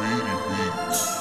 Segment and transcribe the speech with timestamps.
[0.00, 1.19] Baby Beats.